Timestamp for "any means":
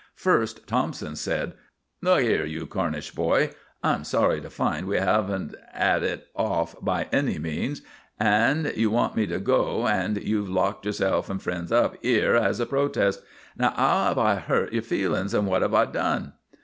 7.11-7.83